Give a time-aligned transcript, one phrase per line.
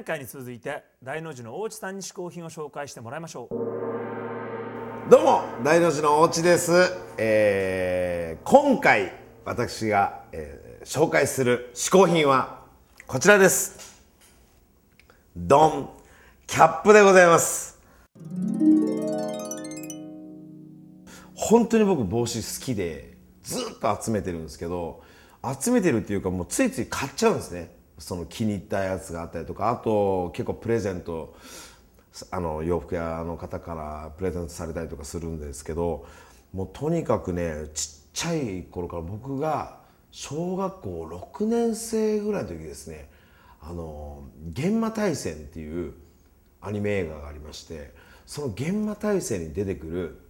[0.00, 5.10] 前回に続いて大の字の大内さんに試行品を紹介してもらいましょう。
[5.10, 6.72] どうも大の字の大地です、
[7.18, 9.12] えー今回
[9.44, 12.62] 私が、えー紹介する嗜好品は
[13.06, 14.02] こちらです。
[15.36, 15.90] ドン
[16.46, 17.78] キャップでございます。
[21.34, 25.02] 本当に僕帽子好きでずっと集めてるんですけど
[25.60, 27.79] 集めてるっていうかもうついつい買っちゃうんですね。
[28.00, 31.36] その気に入ったやつがあったりとかあと結構プレゼント
[32.30, 36.06] あの洋服屋の方からプレゼントされたりとかするんですけど
[36.52, 39.78] もうとにかくねちっちゃい頃から僕が
[40.10, 43.08] 小学校6年生ぐらいの時ですね
[43.62, 44.24] 「あの
[44.56, 45.92] 幻魔大戦」っていう
[46.60, 47.92] アニメ映画がありまして
[48.26, 50.20] その幻魔大戦に出てくる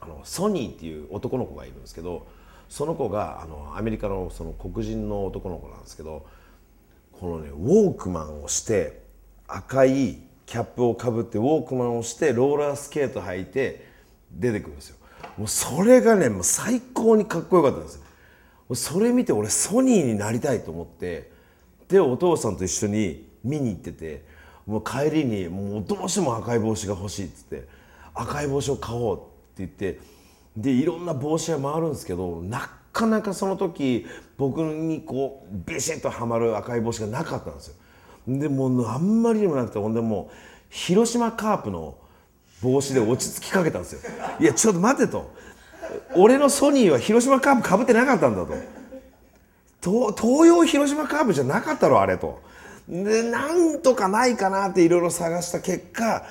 [0.00, 2.26] あのソニーっていう男の子がいるんですけど
[2.68, 6.26] その子があのアメリカのその黒人の男の子なんですけど
[7.22, 9.00] このねウォークマンをして
[9.46, 13.86] 赤いキャップをかぶってウォークマンをしてローラースケート履いて
[14.32, 14.96] 出てくるんですよ。
[15.38, 18.02] もうそれがねもう最高にかっこよかったんです
[18.68, 18.74] よ。
[18.74, 21.30] それ見て俺ソニーになりたいと思って
[21.86, 24.24] でお父さんと一緒に見に行ってて
[24.66, 27.68] もう帰りにもうどうしても赤い帽子が欲しいっつって
[28.14, 29.26] 赤い帽子を買おうって
[29.58, 30.00] 言って
[30.56, 37.74] でいろんな帽子が回るんですけどなかなかその時僕にこうビシッとはまる赤い帽子がなかったんですよ。
[38.28, 40.34] でもあんまりにもなくてほんでもう
[40.68, 41.96] 広島カープの
[42.62, 44.00] 帽子で落ち着きかけたんですよ。
[44.38, 45.32] いやちょっと待てと
[46.14, 48.54] 俺のソニーは広島カープかぶってなかったんだと。
[50.14, 52.40] 東洋広島カープじゃなかったろあれと。
[52.88, 56.24] でなんとかないかなっていろいろ探した結果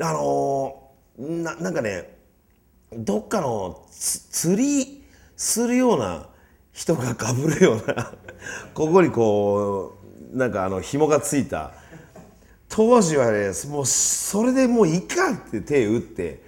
[0.00, 2.16] あのーなんかね
[2.92, 5.05] どっかの釣り
[5.36, 6.26] するような
[6.72, 8.12] 人がかぶるような
[8.74, 9.94] ここにこ
[10.32, 11.72] うなんかあの紐がついた。
[12.68, 16.42] 当時はねもうそれでもういいかって手打って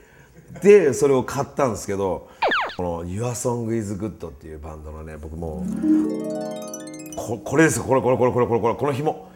[0.62, 2.28] でそれを買ったんですけど
[2.76, 7.84] この「YourSongIsGood」っていうバンドのね僕もうここれですよ。
[7.84, 9.28] これこれこれこれこれこれこの紐。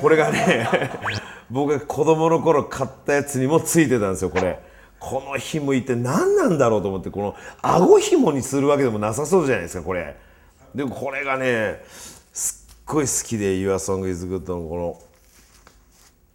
[0.00, 0.68] これがね
[1.50, 4.60] 僕が子供の頃買ったやつにもついてたんですよこれ。
[5.00, 10.16] この紐一体何なんだろうと思ってこの顎紐にするわけでもなさそうじゃないですかこれ。
[10.74, 11.82] でもこれがね
[12.32, 15.00] すっごい好きで「YourSongIsGood」のこ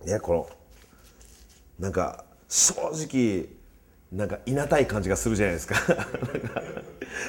[0.03, 0.49] のねこの
[1.79, 3.49] なんか正直
[4.11, 5.75] なんかいなたい感じがするじゃないですか。
[5.87, 6.61] なんか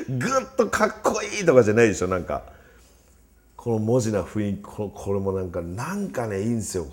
[0.09, 2.45] ぐっとかっこいいとかじゃないでしょなんか。
[3.57, 6.87] この文字な雰囲気このこれもなんかなんかねいいんですよ。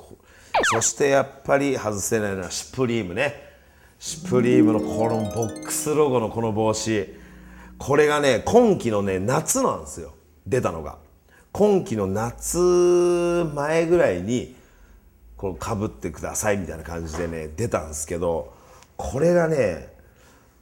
[0.64, 3.53] そしてやっぱり外せないのはシュプリームね。
[4.06, 7.08] シュプリームのこのボックスロゴのこの帽子。
[7.78, 10.14] これがね今季のね夏なんですよ。
[10.46, 10.98] 出たのが。
[11.54, 12.58] 今季の夏
[13.56, 14.58] 前ぐらいに
[15.38, 18.54] このかぶってくださいみたいな感じでね出たんですけど
[18.98, 19.94] これがね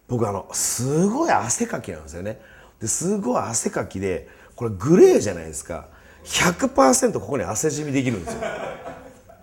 [0.08, 2.40] 僕あのすごい汗かきなんですよね。
[2.80, 5.88] ですごい汗かきでこれグレーじゃないですか。
[6.26, 8.42] 100%ここに汗染みできるんですよ。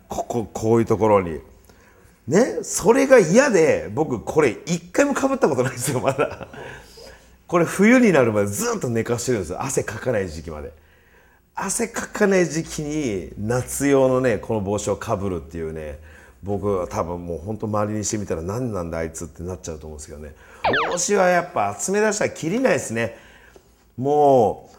[0.08, 1.40] こここういうところに。
[2.28, 6.48] ねそれが嫌で僕これ一回もかぶったことないんですよまだ。
[7.46, 9.62] これ冬になるまでずっと寝かしてるんですよ。
[9.62, 10.72] 汗かかない時期まで。
[11.54, 15.98] 汗かかない時期に夏用のねこの帽子をかぶるっていうね
[16.42, 20.34] 僕は多分もう本当周りにしてみたら何なんだあいつってなっちゃうと思うんですけどね。
[20.90, 23.16] 帽子はやっぱ集め出したらきりないですね。
[23.96, 24.77] もう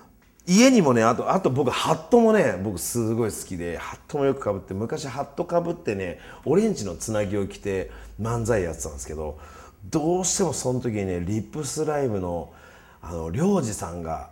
[0.50, 9.38] 家にもねあとあと僕ハットもね僕すごい好きでハットもよくかぶって昔ハットかぶってねオレンジのつなぎを着て漫才やってたんですけど
[9.86, 12.52] どうしてもその時にねリップスライムの
[13.00, 14.32] あの良二さんが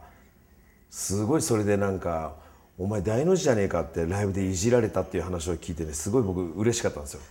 [0.89, 2.33] すごいそれでなんか
[2.79, 7.21] 「お前大の字じゃねえか」ってライブでいじられたっていう話を聞いてねすごい僕嬉しかったんですよ。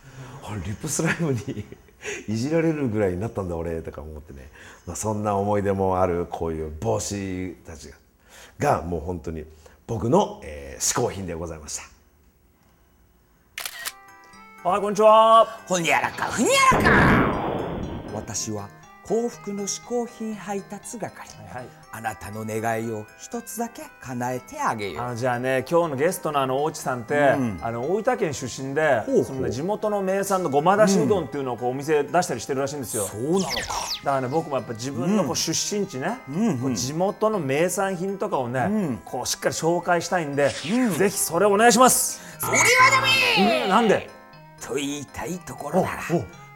[0.45, 1.65] あれリップスライムに
[2.29, 4.49] いじられるぐらいになったんだ俺とか思ってね、
[4.87, 7.97] まあ、そんな思い出もあるこういう帽子たちが
[8.59, 9.45] がもう本当に
[9.87, 11.83] 僕の、えー、嗜好品でございました。
[14.69, 17.37] はいこんにちはほにゃらかふにゃらか
[18.13, 18.69] 私は
[19.07, 25.05] 幸福の嗜好品配達係、はいあなたの願いを一つだけ叶えてあげよう。
[25.05, 27.31] あのじゃあね今日のゲストのあの大内さんって、
[27.63, 33.47] あの大分県出身でその、ね、地元の名産のごまだしうどんっていうのをこうお店出したりしてるらしいんですよ、そうなのか。
[33.47, 33.61] だか
[34.05, 36.19] らね僕もやっぱ自分のこう出身地ね、
[36.61, 40.51] こう地元の名産品とかをね、こうしっかり紹介したいんで、
[40.99, 43.63] ぜひそれお願いします、それはダメ！
[43.63, 43.71] うん。
[43.71, 44.11] なんで？
[44.61, 46.03] と言いたいところなら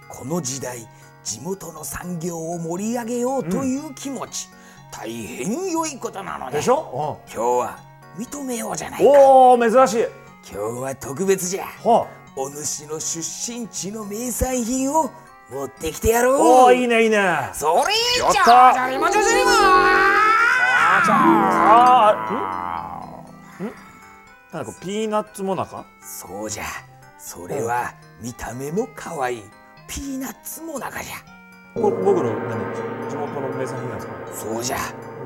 [0.09, 0.87] この時代
[1.23, 4.49] 地元の産業を盛り上げようという気持ち、
[4.91, 7.79] 大変良いことなのででしょ、今日は
[8.19, 9.11] 認めようじゃないか。
[9.11, 10.07] おお珍しい。
[10.51, 11.67] 今日は特別じゃ。
[11.67, 12.07] は
[12.37, 15.11] お主の出身地の名産品を
[15.51, 16.37] 持ってきてやろう。
[16.41, 17.19] おおいいねいいね。
[17.19, 19.51] あそれじゃあじゃりもじゃじゃりも。
[19.53, 19.57] あ
[23.61, 23.65] ん？
[23.67, 23.73] ん？
[24.53, 25.85] なんかピーナッツもなか？
[26.01, 26.65] そうじゃ。
[27.19, 27.93] それは
[28.23, 29.43] 見た目も可愛い
[29.91, 31.17] ピーナッツもなかじゃ。
[31.75, 34.13] こ僕の何地元の名産品なんですか？
[34.53, 34.77] そうじゃ。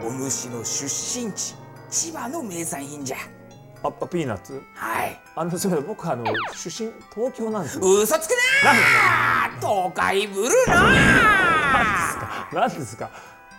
[0.02, 1.55] お主の出身地。
[1.90, 3.19] 千葉の名産品じゃ。
[3.82, 4.62] ああピーナッツ？
[4.75, 5.20] はい。
[5.37, 6.25] あのすみません僕あの
[6.55, 7.84] 出身東京なんですよ。
[7.84, 8.31] 嘘つく
[8.64, 9.61] なー！
[9.61, 10.70] 東海ブルー！
[12.55, 13.11] ななんですか？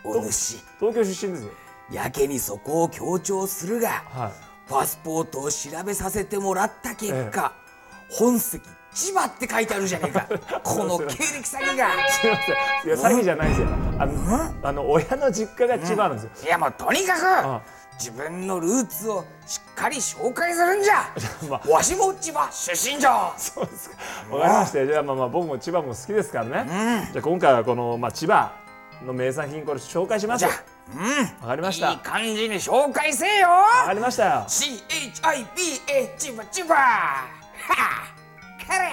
[0.03, 0.57] お主。
[0.79, 1.51] 東京出身ですよ。
[1.91, 4.31] やけにそこを強調するがはい。
[4.67, 7.53] パスポートを調べさせてもらった結果、
[8.09, 10.25] 本籍千葉って書いてあるじゃねえか。
[10.63, 11.89] この経歴詐欺が。
[12.09, 12.87] すみません。
[12.87, 13.67] いや詐欺じゃないですよ。
[13.99, 21.09] あのあの親の実家が千葉なんですよ、いやもうとにかあく自分のルーツをしっかり紹介するんじゃ。
[21.49, 23.97] まわしも千葉出身じゃそうですか。
[24.31, 28.53] わかりましたよじゃあまあまあ僕も千葉も好きですからね、じゃあ今回はこの、まあ、千葉
[29.05, 30.43] の名産品これ紹介します。
[30.43, 30.59] よじゃ
[31.41, 31.91] あわかりました。
[31.91, 33.49] いい感じに紹介せえよ。
[33.49, 34.45] わかりましたよ。
[34.47, 36.73] CHIBA 千葉千葉。
[36.73, 37.25] は
[37.69, 38.14] あ
[38.67, 38.85] ヘレ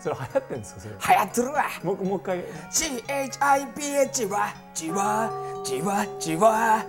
[0.00, 0.80] それ流行ってんですか？
[0.80, 0.94] それ。
[0.94, 1.64] 流行ってるわ。
[1.82, 2.44] もうもう一回。
[2.70, 5.30] CHIPH はじわ
[5.64, 6.84] じわじわ。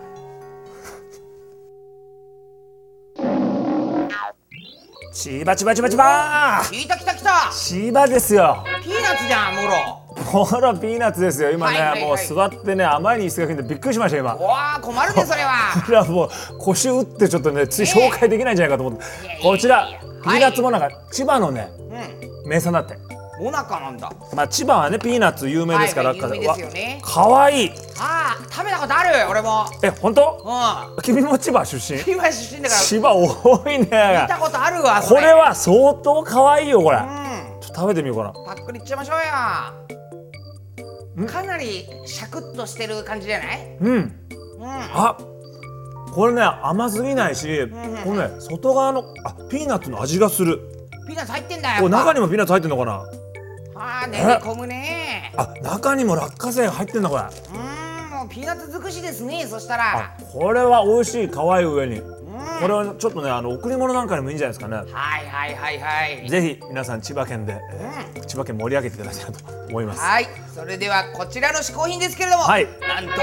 [5.12, 5.56] 千葉
[5.98, 7.52] バ来た来た来た。
[8.08, 8.64] ですよ。
[8.84, 10.09] ピーナッツじゃんもろ。
[10.30, 11.52] ほらピーナッツですよ。
[11.52, 11.90] 今ね、はい。
[11.90, 12.10] はいはい。
[12.10, 14.36] もう座ってね甘いに椅子が来てびっくりしました今。
[14.36, 15.82] おわ困るねそれは。
[15.86, 16.30] これはもう
[16.60, 20.04] 腰打ってちょっとねつい紹介できないんじゃないかと思って、いやいやこちらいやい。
[20.04, 21.70] やピーナッツもなんか千葉のね
[22.46, 22.96] う名産だって。
[22.96, 23.00] ん
[23.42, 24.12] もなかなんだ。
[24.36, 27.00] まあ千葉はねピーナッツ有名ですから、はいはい有名ですよね。
[27.02, 27.72] わかわいい。
[27.98, 29.66] ああ食べたことある俺も。
[29.82, 30.96] え本当？
[30.98, 32.00] う君も千葉出身？
[32.00, 32.82] ん千葉出身だから。
[32.82, 33.86] 千葉多いね。
[33.86, 37.62] 見たことあるわそこれは相当可愛いよこれ、うん。
[37.62, 38.34] ちょっと食べてみようかな。
[38.34, 39.24] パックリいっちゃいましょうよ
[41.28, 43.78] かなりシャクッとしてる感じじゃない？
[43.82, 43.94] うん。
[43.94, 44.12] うん。
[44.66, 45.18] あ
[46.12, 47.68] これね甘すぎないし、
[48.04, 50.60] このね外側のあピーナッツの味がする。
[51.08, 53.06] ピーナッツ入ってんだよ中にももピーナッツ入ってんのかな？
[53.76, 55.34] ああ練り込むね。
[55.38, 62.02] あ中にも落花生入ってんだこれうーんもうピーナッツ尽くしですねそしたあらこれは美味しい可愛い上に
[62.60, 64.76] これはちょっとねあの贈り物なんかにもいいんじゃないですかね。
[64.78, 64.88] はい
[65.28, 66.30] はいはいはい。
[66.30, 70.00] ぜひ皆さん千葉県で、えー千葉県盛り上げていただきたいなと思います。
[70.02, 70.28] はい。
[70.54, 72.66] それではこちらの試行品ですけれども、はい。
[72.66, 72.70] な
[73.02, 73.18] んとネ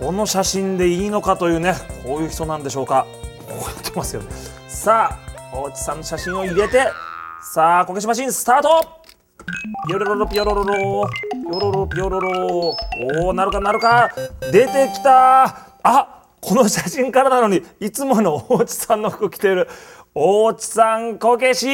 [0.00, 3.06] この写真でいいのかというねこういう人なんでしょうか。
[3.46, 4.28] こうやってますよね。
[4.66, 5.10] さ
[5.52, 6.88] あ大地さんの写真を入れて
[7.40, 9.02] さあこけしマシンスタート。
[9.86, 11.10] ピヨロロロピヨロロロ
[11.52, 12.74] ピヨロロピヨロロ。
[13.20, 14.10] おおなるかなるか。
[14.50, 15.44] 出てきた。
[15.82, 19.68] あこの写真からなのにいつもの大地さんの服着てる。
[20.14, 21.66] 大地さんこけし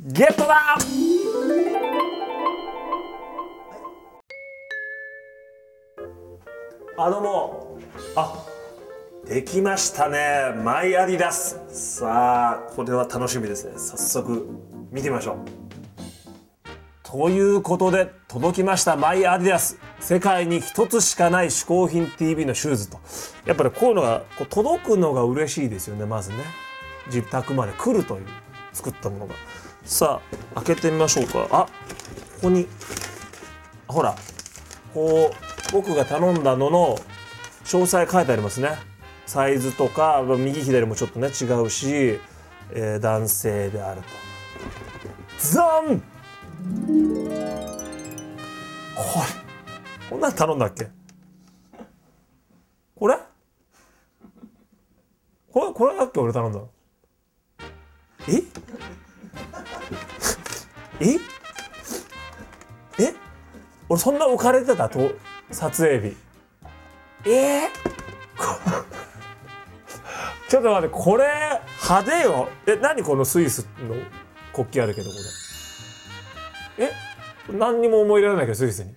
[0.00, 0.78] ゲットだ！
[6.96, 7.78] あどうも。
[8.16, 8.42] あ
[9.26, 10.54] できましたね。
[10.64, 11.60] マイアディダス。
[11.68, 13.74] さあこれは楽しみですね。
[13.76, 14.48] 早速
[14.90, 15.63] 見てみましょう。
[17.14, 18.96] ということで届きました。
[18.96, 19.78] マイアディダス。
[20.00, 22.98] 世界に一つしかない嗜好品 TV のシューズと。
[23.46, 26.38] やっぱりこういうのがこう届くのが嬉しいですよねまずね。
[27.06, 28.26] 自宅まで来るという
[28.72, 29.34] 作ったものが。
[29.84, 30.22] さ
[30.56, 31.46] あ開けてみましょうか。
[31.52, 31.68] あこ
[32.42, 32.66] こに
[33.86, 34.16] ほら
[34.92, 36.98] こう僕が頼んだのの
[37.64, 38.70] 詳細書いてありますね。
[39.26, 42.18] サイズとか右左もちょっとね違うし、
[42.72, 44.08] えー男性であると。
[45.38, 46.13] ザン！
[48.94, 49.26] これ。
[50.10, 50.88] こんなん頼んだっけ？
[52.96, 53.16] これ？
[55.52, 56.20] これこれだっけ？
[56.20, 56.60] 俺頼んだ
[58.28, 58.42] え？
[61.00, 61.18] え？
[62.98, 63.14] え？
[63.88, 65.12] 俺そんな浮かれてたと
[65.50, 66.16] 撮影日。
[67.28, 67.66] え？
[67.66, 67.68] ー、
[70.48, 71.26] ちょっと待ってこれ
[71.82, 72.48] 派手よ。
[72.66, 73.96] え何このスイスの
[74.54, 75.22] 国旗あるけどこれ。
[76.78, 76.90] え
[77.52, 78.94] 何にも思い入れられないけどスイスに。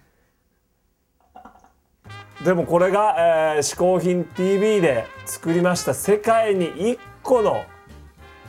[2.43, 3.15] でもこれが、
[3.55, 7.63] えー、嗜好品 TV で作りました世界に1個の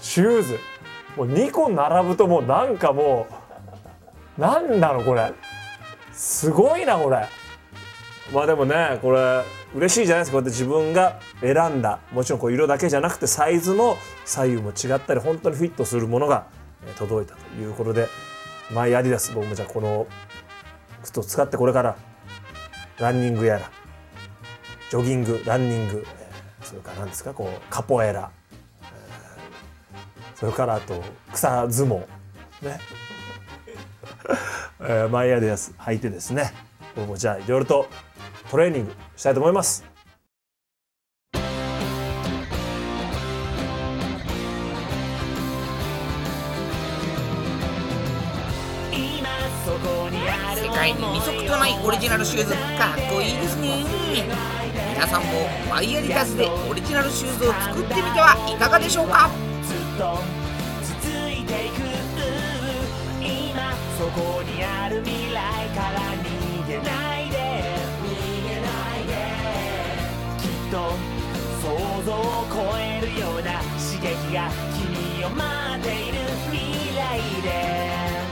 [0.01, 0.59] シューズ。
[1.17, 3.27] もう2個並ぶともうなんかも
[4.37, 5.33] うなんだろうこれ。
[6.13, 7.27] すごいなこれ。
[8.33, 9.43] まあでもねこれ
[9.75, 10.39] 嬉しいじゃないですか。
[10.39, 11.99] こうやって自分が選んだ。
[12.13, 16.47] もちろんこう色だけじゃなくてサイズも左右も違ったり本当にフィットするものが
[16.99, 18.07] 届いたということで。
[18.71, 20.07] マイアディダス僕もじゃあこの
[21.03, 21.97] 靴を使ってこれから
[22.99, 23.71] ランニングやら
[24.91, 26.07] ジョギングランニング
[26.63, 28.31] それから何ですかこうカポエラ
[30.35, 32.07] それからあと草相撲
[32.63, 32.79] ね
[35.11, 36.53] マイアディダス履いてですね
[36.95, 37.89] 僕もじゃあいろいろと
[38.51, 39.98] トレーニングしたいと思います。
[50.95, 53.85] 二足とないオリジナルシューズかっこいいですね。
[54.95, 55.29] 皆さんも
[55.71, 59.29] マイアディダスでオリジナルシューズを作ってみてはいかがでしょうか？
[59.63, 60.19] ずっと
[60.83, 61.83] 続いていく
[63.21, 67.37] 今そこにある未来から逃げないで。
[68.03, 68.09] 逃
[68.49, 69.13] げないで。
[70.41, 70.97] きっと
[71.63, 71.69] 想
[72.05, 75.45] 像を超えるような刺激が君を待
[75.79, 76.19] っている
[76.51, 77.47] 未来で「